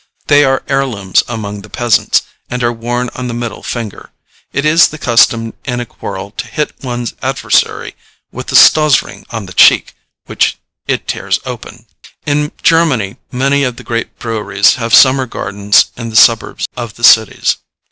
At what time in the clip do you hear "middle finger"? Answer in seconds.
3.35-4.09